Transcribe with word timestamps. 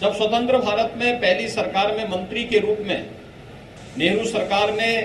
जब 0.00 0.14
स्वतंत्र 0.14 0.58
भारत 0.58 0.92
में 0.96 1.20
पहली 1.20 1.48
सरकार 1.48 1.96
में 1.96 2.08
मंत्री 2.08 2.44
के 2.44 2.58
रूप 2.58 2.78
में 2.80 3.10
नेहरू 3.98 4.24
सरकार 4.24 4.72
ने 4.74 4.96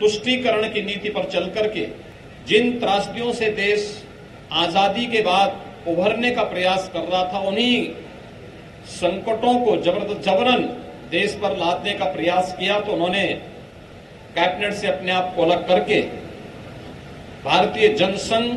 तुष्टीकरण 0.00 0.68
की 0.72 0.82
नीति 0.82 1.08
पर 1.08 1.28
चल 1.30 1.48
करके 1.50 1.86
जिन 2.48 2.78
त्रासदियों 2.80 3.32
से 3.32 3.48
देश 3.52 3.86
आज़ादी 4.52 5.06
के 5.06 5.22
बाद 5.22 5.88
उभरने 5.88 6.30
का 6.30 6.42
प्रयास 6.44 6.90
कर 6.92 7.00
रहा 7.00 7.24
था, 7.32 7.38
उन्हीं 7.38 7.84
संकटों 8.92 9.58
को 9.58 9.76
ज़बरदस्त 9.76 10.20
जबरन 10.20 10.62
देश 11.10 11.34
पर 11.42 11.56
लादने 11.56 11.92
का 11.92 12.04
प्रयास 12.12 12.54
किया 12.58 12.78
तो 12.80 12.92
उन्होंने 12.92 13.26
कैबिनेट 14.34 14.74
से 14.74 14.86
अपने 14.86 15.12
आप 15.12 15.32
को 15.36 15.42
अलग 15.42 15.66
करके 15.68 16.00
भारतीय 17.44 17.88
जनसंघ 17.94 18.50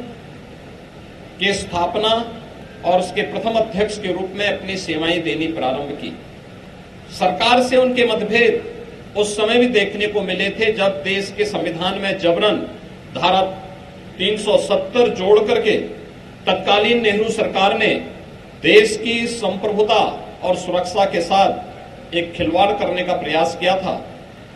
की 1.39 1.53
स्थापना 1.53 2.13
और 2.85 2.99
उसके 2.99 3.21
प्रथम 3.21 3.57
अध्यक्ष 3.59 3.97
के 3.99 4.13
रूप 4.13 4.31
में 4.35 4.47
अपनी 4.47 4.77
सेवाएँ 4.77 5.19
देनी 5.21 5.47
प्रारंभ 5.47 5.91
की। 6.01 6.17
सरकार 7.11 7.61
से 7.63 7.77
उनके 7.77 8.05
मतभेद 8.05 8.73
उस 9.17 9.35
समय 9.37 9.57
भी 9.57 9.67
देखने 9.67 10.07
को 10.07 10.21
मिले 10.21 10.49
थे 10.49 10.71
जब 10.71 11.01
देश 11.03 11.33
के 11.37 11.45
संविधान 11.45 11.99
में 11.99 12.17
जबरन 12.19 12.57
धारा 13.15 13.41
370 14.19 15.07
जोड़ 15.09 15.39
करके 15.39 15.77
तत्कालीन 16.45 17.01
नेहरू 17.01 17.29
सरकार 17.29 17.77
ने 17.77 17.87
देश 18.63 18.97
की 19.03 19.27
संप्रभुता 19.27 20.01
और 20.43 20.55
सुरक्षा 20.55 21.05
के 21.05 21.21
साथ 21.21 22.15
एक 22.15 22.33
खिलवाड़ 22.33 22.71
करने 22.71 23.03
का 23.03 23.13
प्रयास 23.13 23.57
किया 23.59 23.75
था। 23.75 24.01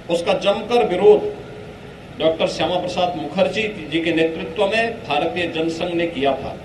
उसका 0.10 0.34
जमकर 0.34 0.86
विरोध 0.86 1.22
डॉक्टर 2.20 2.48
श्यामा 2.48 2.76
प्रसाद 2.76 3.16
मुखर्जी 3.16 3.64
जी 3.92 4.00
के 4.00 4.14
नेतृत्व 4.14 4.66
में 4.68 5.08
भारतीय 5.08 5.48
जनसंघ 5.48 5.94
ने 5.94 6.08
किया 6.08 6.34
था। 6.34 6.58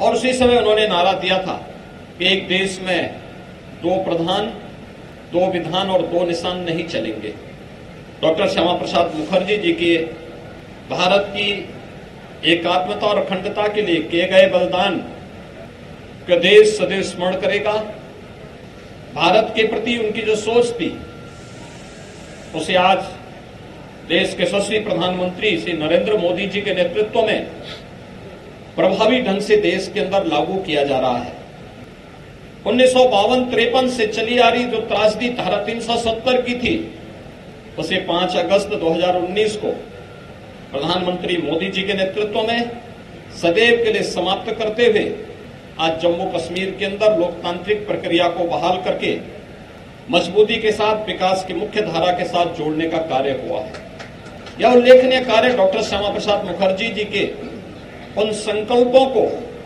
और 0.00 0.14
उसी 0.14 0.32
समय 0.32 0.56
उन्होंने 0.56 0.86
नारा 0.88 1.12
दिया 1.12 1.38
था 1.38 1.54
कि 2.18 2.26
एक 2.26 2.46
देश 2.48 2.78
में 2.82 3.14
दो 3.82 4.02
प्रधान, 4.04 4.46
दो 5.32 5.46
विधान 5.52 5.90
और 5.90 6.02
दो 6.06 6.24
निशान 6.26 6.60
नहीं 6.60 6.84
चलेंगे। 6.84 7.34
डॉक्टर 8.22 8.48
श्यामा 8.48 8.72
प्रसाद 8.72 9.14
मुखर्जी 9.14 9.56
जी 9.56 9.72
के 9.72 9.96
भारत 10.90 11.26
की 11.28 11.48
एकात्मता 12.52 13.06
और 13.06 13.18
अखंडता 13.18 13.66
के 13.68 13.82
लिए 13.82 14.02
किए 14.02 14.26
गए 14.28 14.46
बलिदान 14.48 14.98
का 16.28 16.36
देश 16.38 16.76
सदैव 16.78 17.02
स्मरण 17.02 17.40
करेगा। 17.40 17.72
भारत 19.14 19.52
के 19.56 19.66
प्रति 19.66 19.96
उनकी 19.98 20.22
जो 20.22 20.36
सोच 20.36 20.70
थी, 20.70 20.88
उसे 22.54 22.74
आज 22.76 22.98
देश 24.08 24.34
के 24.34 24.42
यशस्वी 24.42 24.78
प्रधानमंत्री 24.78 25.58
श्री 25.58 25.72
नरेंद्र 25.72 26.16
मोदी 26.18 26.46
जी 26.46 26.60
के 26.60 26.74
नेतृत्व 26.74 27.22
में 27.22 27.46
प्रभावी 28.76 29.20
ढंग 29.22 29.40
से 29.40 29.56
देश 29.56 29.90
के 29.94 30.00
अंदर 30.00 30.24
लागू 30.26 30.54
किया 30.62 30.82
जा 30.84 30.98
रहा 30.98 31.18
है। 31.18 31.32
उन्नीस 32.66 32.92
सौ 32.92 33.04
बावन 33.08 33.44
तिरपन 33.44 33.88
से 33.88 34.06
चली 34.06 34.38
आ 34.38 34.48
रही 34.48 34.64
जो 34.64 34.80
त्रासदी 34.82 35.28
धारा 35.30 35.58
370 35.66 36.40
की 36.42 36.54
थी, 36.54 36.74
उसे 37.78 37.96
5 38.08 38.36
अगस्त 38.36 38.74
2019 38.80 39.56
को 39.56 39.70
प्रधानमंत्री 40.72 41.36
मोदी 41.38 41.68
जी 41.68 41.82
के 41.82 41.94
नेतृत्व 41.94 42.40
में 42.42 42.70
सदैव 43.42 43.84
के 43.84 43.92
लिए 43.92 44.02
समाप्त 44.04 44.50
करते 44.58 44.86
हुए 44.86 45.04
आज 45.80 46.00
जम्मू 46.00 46.30
कश्मीर 46.30 46.74
के 46.78 46.84
अंदर 46.84 47.18
लोकतांत्रिक 47.18 47.86
प्रक्रिया 47.86 48.28
को 48.28 48.44
बहाल 48.48 48.76
करके 48.82 49.16
मजबूती 50.10 50.56
के 50.56 50.72
साथ 50.72 51.06
विकास 51.06 51.44
की 51.44 51.54
मुख्य 51.54 51.80
धारा 51.82 52.12
के 52.12 52.24
साथ 52.24 52.54
जोड़ने 52.54 52.88
का 52.88 52.98
कार्य 53.08 53.40
हुआ 53.42 53.60
है। 53.60 53.72
यह 54.60 54.72
उल्लेखनीय 54.72 55.20
कार्य 55.24 55.56
डॉक्टर 55.56 55.82
श्यामा 55.82 56.10
प्रसाद 56.10 56.44
मुखर्जी 56.44 56.88
जी 56.88 57.04
के 57.06 57.24
उन 58.18 58.32
संकल्पों 58.34 59.06
को 59.08 59.22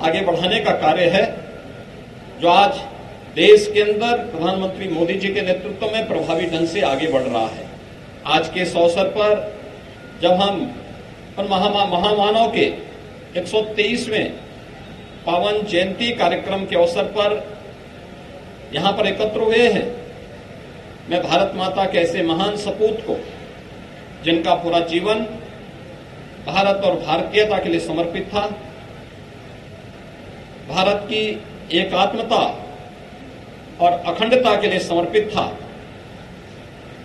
आगे 0.07 0.21
बढ़ाने 0.21 0.61
का 0.61 0.71
कार्य 0.79 1.09
है, 1.11 1.25
जो 2.41 2.49
आज 2.49 2.81
देश 3.35 3.71
के 3.75 3.81
अंदर 3.83 4.17
प्रधानमंत्री 4.27 4.89
मोदी 4.89 5.15
जी 5.15 5.29
के 5.29 5.43
नेतृत्व 5.43 5.87
में 5.87 6.07
प्रभावी 6.09 6.47
ढंग 6.47 6.67
से 6.69 6.81
आगे 6.83 7.07
बढ़ 7.07 7.23
रहा 7.23 7.47
है। 7.47 7.67
आज 8.27 8.49
के 8.49 8.61
इस 8.61 8.77
अवसर 8.77 9.09
पर 9.09 9.35
जब 10.23 10.33
हम 10.33 10.61
उन 11.39 11.47
महामानव 11.47 12.51
के 12.53 12.67
123वें 13.37 14.25
पावन 15.27 15.61
जयंती 15.63 16.11
कार्यक्रम 16.15 16.65
के 16.65 16.77
अवसर 16.77 17.05
पर 17.17 17.37
यहाँ 18.75 18.93
पर 18.93 19.07
एकत्र 19.07 19.41
हुए 19.41 19.69
हैं, 19.69 19.87
मैं 21.11 21.23
भारत 21.23 21.53
माता 21.57 21.85
के 21.85 21.99
ऐसे 21.99 22.23
महान 22.23 22.57
सपूत 22.57 23.01
को, 23.07 23.17
जिनका 24.25 24.55
पूरा 24.55 24.81
जीवन 24.87 25.27
भारत 26.49 26.85
और 26.85 26.95
भारतीयता 27.01 27.59
के 27.59 27.69
लिए 27.69 27.81
समर्पित 27.81 28.29
था। 28.29 28.47
भारत 30.69 31.07
की 31.11 31.25
एकात्मता 31.79 32.43
और 33.81 33.93
अखंडता 34.07 34.55
के 34.61 34.67
लिए 34.67 34.79
समर्पित 34.81 35.29
था। 35.31 35.47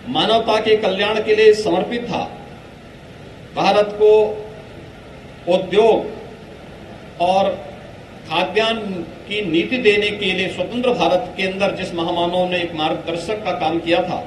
मानवता 0.08 0.58
के 0.60 0.76
कल्याण 0.76 1.22
के 1.22 1.34
लिए 1.36 1.52
समर्पित 1.54 2.04
था। 2.04 2.22
भारत 3.56 3.88
को 3.92 4.10
उद्योग 5.54 7.22
और 7.22 7.50
खाद्यान्न 8.28 9.02
की 9.26 9.40
नीति 9.42 9.78
देने 9.78 10.10
के 10.10 10.32
लिए 10.32 10.48
स्वतंत्र 10.48 10.92
भारत 10.94 11.32
के 11.36 11.42
अंदर 11.42 11.74
जिस 11.76 11.94
महामानव 11.94 12.48
ने 12.50 12.58
एक 12.58 12.74
मार्गदर्शक 12.74 13.44
का 13.44 13.52
काम 13.58 13.78
किया 13.78 14.02
था, 14.02 14.22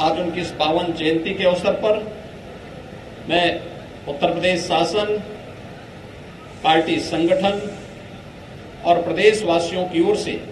आज 0.00 0.18
उनकी 0.20 0.40
इस 0.40 0.50
पावन 0.50 0.92
जयंती 0.92 1.34
के 1.34 1.44
अवसर 1.44 1.72
पर 1.84 2.02
मैं 3.28 3.44
उत्तर 4.08 4.32
प्रदेश 4.32 4.60
शासन, 4.60 5.22
पार्टी 6.64 6.98
संगठन 7.00 7.76
और 8.84 9.02
प्रदेश 9.02 9.42
वासियों 9.42 9.84
की 9.84 10.00
ओर 10.00 10.16
से 10.16 10.48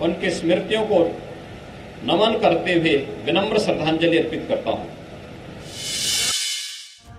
उनके 0.00 0.30
स्मृतियों 0.30 0.82
को 0.82 0.98
नमन 2.04 2.38
करते 2.38 2.74
हुए 2.74 2.96
विनम्र 3.26 3.58
श्रद्धांजलि 3.58 4.18
अर्पित 4.18 4.46
करता 4.48 4.70
हूँ। 4.70 4.88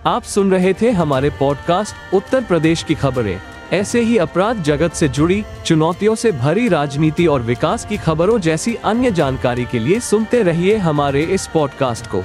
आप 0.06 0.22
सुन 0.22 0.50
रहे 0.50 0.72
थे 0.72 0.90
हमारे 0.90 1.30
पॉडकास्ट 1.30 2.14
उत्तर 2.14 2.44
प्रदेश 2.44 2.82
की 2.82 2.94
खबरें। 2.94 3.40
ऐसे 3.72 4.00
ही 4.00 4.18
अपराध 4.18 4.62
जगत 4.62 4.92
से 4.92 5.08
जुड़ी, 5.08 5.44
चुनौतियों 5.66 6.14
से 6.14 6.32
भरी 6.32 6.68
राजनीति 6.68 7.26
और 7.26 7.42
विकास 7.42 7.86
की 7.86 7.96
खबरों 7.96 8.38
जैसी 8.38 8.74
अन्य 8.74 9.10
जानकारी 9.10 9.64
के 9.64 9.78
लिए 9.78 10.00
सुनते 10.00 10.42
रहिए 10.42 10.76
हमारे 10.76 11.22
इस 11.22 11.46
पॉडकास्ट 11.46 12.06
को। 12.06 12.24